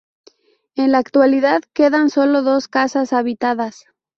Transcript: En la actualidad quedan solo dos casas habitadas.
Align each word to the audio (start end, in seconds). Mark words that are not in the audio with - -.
En 0.77 0.91
la 0.93 0.97
actualidad 0.97 1.61
quedan 1.75 2.09
solo 2.09 2.41
dos 2.41 2.67
casas 2.67 3.13
habitadas. 3.13 3.85